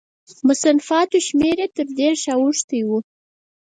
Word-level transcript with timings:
د 0.27 0.29
مصنفاتو 0.47 1.17
شمېر 1.27 1.57
یې 1.63 1.67
تر 1.75 1.87
دېرشو 1.99 2.31
اوښتی 2.43 2.81
و. 2.87 2.89